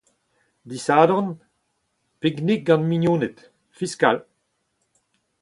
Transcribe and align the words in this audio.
Disadorn 0.69 1.27
piknik 2.19 2.61
gant 2.67 2.87
mignoned, 2.89 3.37
fiskal. 3.77 4.17